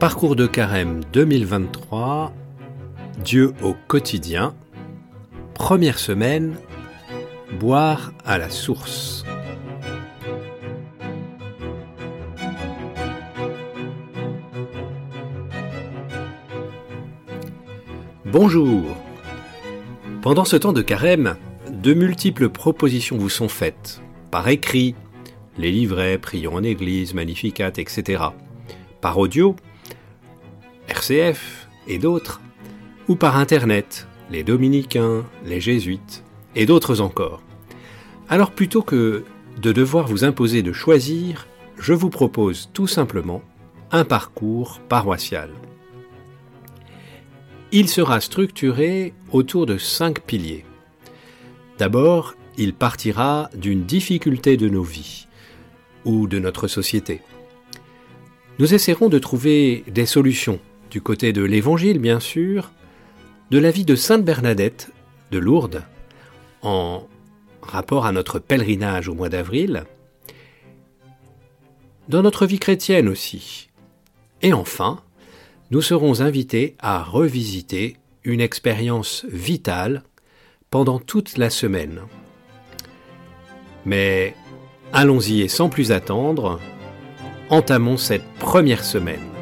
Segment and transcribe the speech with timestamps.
[0.00, 2.32] Parcours de carême 2023,
[3.24, 4.54] Dieu au quotidien,
[5.54, 6.54] première semaine,
[7.58, 9.24] boire à la source.
[18.24, 18.96] Bonjour.
[20.22, 21.34] Pendant ce temps de carême,
[21.72, 24.94] de multiples propositions vous sont faites, par écrit,
[25.58, 28.22] les livrets, prions en église, magnificat, etc.
[29.00, 29.56] Par audio,
[30.88, 32.40] RCF et d'autres,
[33.08, 36.24] ou par Internet, les dominicains, les jésuites
[36.54, 37.42] et d'autres encore.
[38.28, 39.24] Alors plutôt que
[39.60, 41.46] de devoir vous imposer de choisir,
[41.78, 43.42] je vous propose tout simplement
[43.90, 45.50] un parcours paroissial.
[47.70, 50.64] Il sera structuré autour de cinq piliers.
[51.78, 55.26] D'abord, il partira d'une difficulté de nos vies
[56.04, 57.20] ou de notre société.
[58.58, 60.58] Nous essaierons de trouver des solutions
[60.90, 62.70] du côté de l'Évangile, bien sûr,
[63.50, 64.90] de la vie de Sainte Bernadette
[65.30, 65.82] de Lourdes,
[66.62, 67.06] en
[67.62, 69.84] rapport à notre pèlerinage au mois d'avril,
[72.08, 73.68] dans notre vie chrétienne aussi.
[74.42, 75.02] Et enfin,
[75.70, 80.02] nous serons invités à revisiter une expérience vitale
[80.70, 82.00] pendant toute la semaine.
[83.84, 84.34] Mais
[84.92, 86.60] allons-y et sans plus attendre,
[87.50, 89.37] entamons cette première semaine.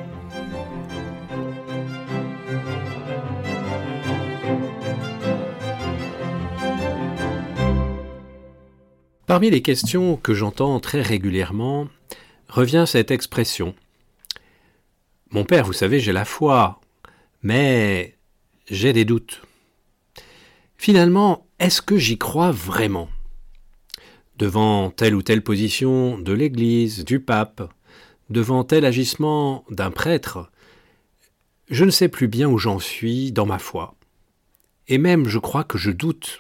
[9.37, 11.89] Parmi les questions que j'entends très régulièrement
[12.49, 13.75] revient cette expression.
[15.29, 16.81] Mon père, vous savez, j'ai la foi,
[17.43, 18.17] mais
[18.71, 19.43] j'ai des doutes.
[20.79, 23.11] Finalement, est-ce que j'y crois vraiment?
[24.39, 27.71] Devant telle ou telle position de l'Église, du pape,
[28.31, 30.51] devant tel agissement d'un prêtre,
[31.69, 33.97] je ne sais plus bien où j'en suis dans ma foi.
[34.89, 36.39] Et même je crois que je doute.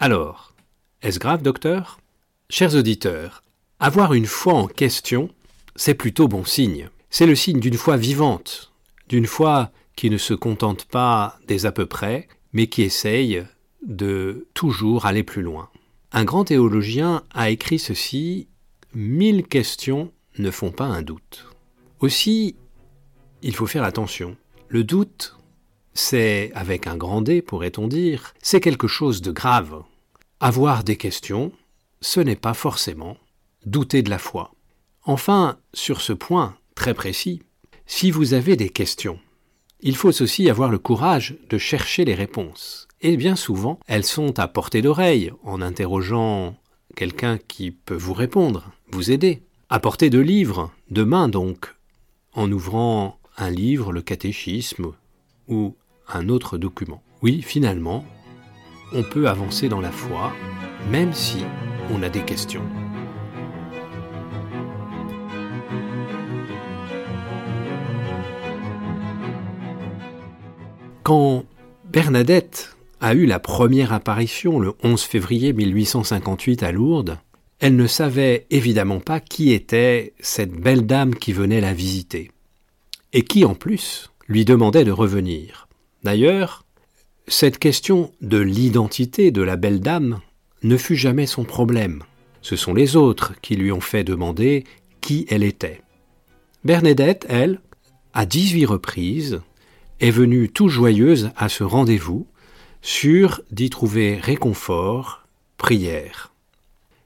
[0.00, 0.55] Alors,
[1.02, 2.00] est-ce grave, docteur?
[2.48, 3.42] Chers auditeurs,
[3.80, 5.28] avoir une foi en question,
[5.74, 6.88] c'est plutôt bon signe.
[7.10, 8.72] C'est le signe d'une foi vivante,
[9.08, 13.44] d'une foi qui ne se contente pas des à peu près, mais qui essaye
[13.86, 15.68] de toujours aller plus loin.
[16.12, 18.48] Un grand théologien a écrit ceci
[18.94, 21.46] Mille questions ne font pas un doute.
[22.00, 22.56] Aussi,
[23.42, 24.36] il faut faire attention.
[24.68, 25.36] Le doute,
[25.92, 29.82] c'est, avec un grand D pourrait-on dire, c'est quelque chose de grave.
[30.40, 31.50] Avoir des questions,
[32.02, 33.16] ce n'est pas forcément
[33.64, 34.52] douter de la foi.
[35.04, 37.42] Enfin, sur ce point très précis,
[37.86, 39.18] si vous avez des questions,
[39.80, 42.86] il faut aussi avoir le courage de chercher les réponses.
[43.00, 46.54] Et bien souvent, elles sont à portée d'oreille en interrogeant
[46.96, 49.42] quelqu'un qui peut vous répondre, vous aider.
[49.70, 51.74] À portée de livres, de main donc,
[52.34, 54.92] en ouvrant un livre, le catéchisme
[55.48, 55.76] ou
[56.08, 57.02] un autre document.
[57.22, 58.04] Oui, finalement,
[58.92, 60.32] on peut avancer dans la foi,
[60.90, 61.44] même si
[61.90, 62.62] on a des questions.
[71.02, 71.44] Quand
[71.84, 77.18] Bernadette a eu la première apparition le 11 février 1858 à Lourdes,
[77.60, 82.30] elle ne savait évidemment pas qui était cette belle dame qui venait la visiter,
[83.12, 85.68] et qui en plus lui demandait de revenir.
[86.02, 86.65] D'ailleurs,
[87.28, 90.20] cette question de l'identité de la belle dame
[90.62, 92.02] ne fut jamais son problème.
[92.40, 94.64] Ce sont les autres qui lui ont fait demander
[95.00, 95.82] qui elle était.
[96.64, 97.60] Bernadette, elle,
[98.14, 99.40] à dix-huit reprises,
[100.00, 102.26] est venue tout joyeuse à ce rendez-vous,
[102.80, 105.26] sûre d'y trouver réconfort,
[105.58, 106.32] prière.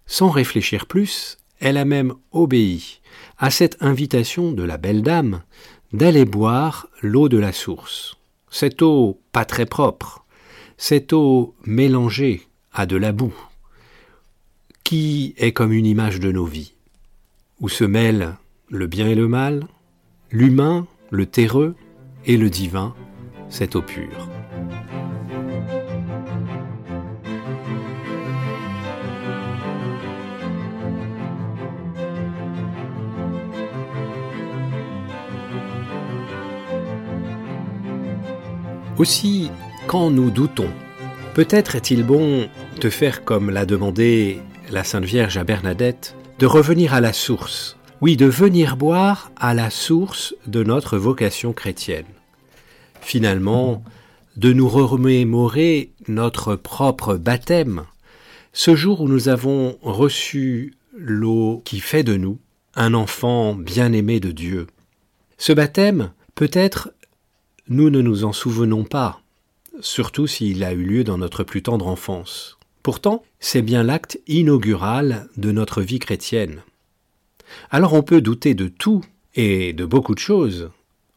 [0.07, 3.01] Sans réfléchir plus, elle a même obéi
[3.39, 5.43] à cette invitation de la belle dame
[5.93, 8.20] d'aller boire l'eau de la source.
[8.51, 10.25] Cette eau pas très propre,
[10.77, 13.35] cette eau mélangée à de la boue,
[14.83, 16.75] qui est comme une image de nos vies,
[17.61, 18.35] où se mêlent
[18.69, 19.67] le bien et le mal,
[20.31, 21.77] l'humain, le terreux
[22.27, 22.95] et le divin,
[23.49, 24.29] cette eau pure.
[39.01, 39.51] Aussi,
[39.87, 40.69] quand nous doutons,
[41.33, 42.51] peut-être est-il bon
[42.83, 47.79] de faire comme l'a demandé la Sainte Vierge à Bernadette, de revenir à la source,
[48.03, 52.05] oui, de venir boire à la source de notre vocation chrétienne.
[53.01, 53.83] Finalement,
[54.37, 57.85] de nous remémorer notre propre baptême,
[58.53, 62.39] ce jour où nous avons reçu l'eau qui fait de nous
[62.75, 64.67] un enfant bien-aimé de Dieu.
[65.39, 66.91] Ce baptême, peut-être,
[67.71, 69.23] nous ne nous en souvenons pas,
[69.81, 72.59] surtout s'il a eu lieu dans notre plus tendre enfance.
[72.83, 76.63] Pourtant, c'est bien l'acte inaugural de notre vie chrétienne.
[77.71, 79.05] Alors on peut douter de tout
[79.37, 80.71] et de beaucoup de choses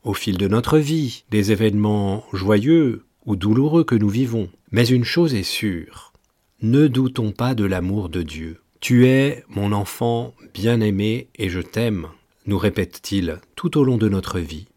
[0.04, 4.50] au fil de notre vie, des événements joyeux ou douloureux que nous vivons.
[4.72, 6.14] Mais une chose est sûre,
[6.62, 8.60] ne doutons pas de l'amour de Dieu.
[8.80, 12.08] Tu es mon enfant bien-aimé et je t'aime,
[12.46, 14.68] nous répète-t-il tout au long de notre vie.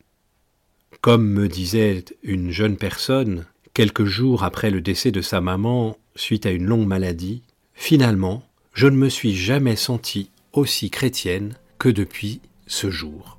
[1.01, 6.47] Comme me disait une jeune personne, quelques jours après le décès de sa maman suite
[6.47, 7.43] à une longue maladie,
[7.75, 13.39] finalement, je ne me suis jamais sentie aussi chrétienne que depuis ce jour.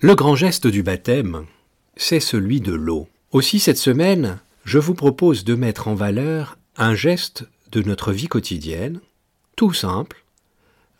[0.00, 1.46] Le grand geste du baptême,
[1.96, 3.08] c'est celui de l'eau.
[3.32, 8.28] Aussi cette semaine, je vous propose de mettre en valeur un geste de notre vie
[8.28, 9.00] quotidienne,
[9.56, 10.24] tout simple,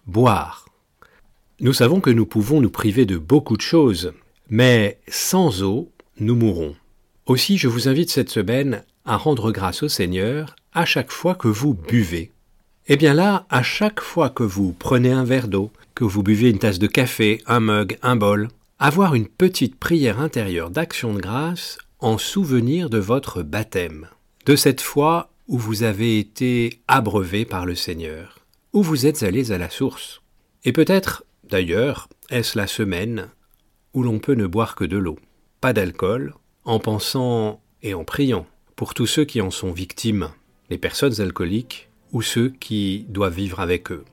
[0.07, 0.67] boire.
[1.61, 4.13] Nous savons que nous pouvons nous priver de beaucoup de choses,
[4.51, 6.75] mais sans eau, nous mourrons.
[7.27, 11.49] Aussi, je vous invite cette semaine à rendre grâce au Seigneur à chaque fois que
[11.49, 12.33] vous buvez.
[12.89, 16.51] Eh bien là, à chaque fois que vous prenez un verre d'eau, que vous buvez
[16.51, 21.21] une tasse de café, un mug, un bol, avoir une petite prière intérieure d'action de
[21.21, 24.09] grâce en souvenir de votre baptême,
[24.45, 28.41] de cette fois où vous avez été abreuvé par le Seigneur,
[28.73, 30.23] où vous êtes allés à la source.
[30.65, 33.29] Et peut-être, d'ailleurs, est-ce la semaine
[33.95, 35.19] où l'on peut ne boire que de l'eau,
[35.61, 36.35] pas d'alcool,
[36.65, 40.29] en pensant et en priant pour tous ceux qui en sont victimes,
[40.69, 44.05] les personnes alcooliques ou ceux qui doivent vivre avec eux.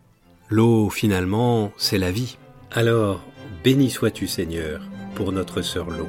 [0.50, 2.38] L'eau, finalement, c'est la vie.
[2.71, 3.21] Alors,
[3.63, 4.81] Béni sois-tu Seigneur
[5.15, 6.07] pour notre sœur L'eau.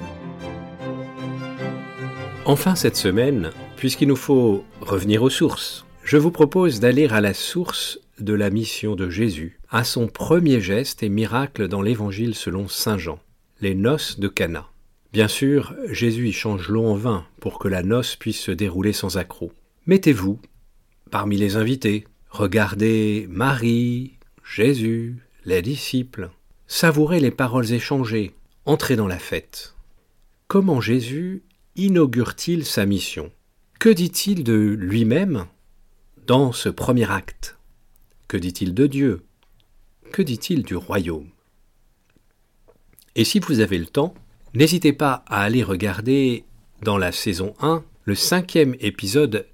[2.46, 7.32] Enfin cette semaine, puisqu'il nous faut revenir aux sources, je vous propose d'aller à la
[7.32, 12.68] source de la mission de Jésus, à son premier geste et miracle dans l'Évangile selon
[12.68, 13.18] Saint Jean,
[13.62, 14.66] les noces de Cana.
[15.14, 18.92] Bien sûr, Jésus y change l'eau en vin pour que la noce puisse se dérouler
[18.92, 19.52] sans accroc.
[19.86, 20.38] Mettez-vous
[21.10, 26.28] parmi les invités, regardez Marie, Jésus, les disciples,
[26.66, 28.34] Savourez les paroles échangées,
[28.66, 29.74] entrez dans la fête.
[30.48, 31.42] Comment Jésus
[31.76, 33.30] inaugure-t-il sa mission?
[33.78, 35.46] Que dit-il de lui-même
[36.26, 37.58] dans ce premier acte?
[38.28, 39.24] Que dit-il de Dieu?
[40.12, 41.28] Que dit-il du royaume?
[43.16, 44.14] Et si vous avez le temps,
[44.54, 46.44] n'hésitez pas à aller regarder
[46.82, 49.46] dans la saison 1 le cinquième épisode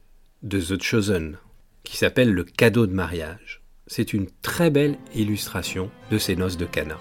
[0.43, 1.37] de The Chosen,
[1.85, 3.63] qui s'appelle Le cadeau de mariage.
[3.87, 6.99] C'est une très belle illustration de ces noces de Cana.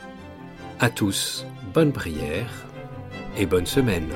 [0.79, 2.65] À tous, bonne prière
[3.37, 4.09] et bonne semaine.